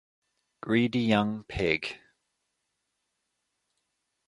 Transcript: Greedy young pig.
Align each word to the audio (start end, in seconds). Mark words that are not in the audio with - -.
Greedy 0.63 0.97
young 0.99 1.43
pig. 1.43 1.99